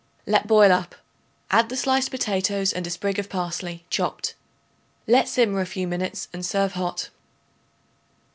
[0.25, 0.95] Let boil up.
[1.51, 4.33] Add the sliced potatoes and a sprig of parsley chopped.
[5.05, 7.11] Let simmer a few minutes and serve hot.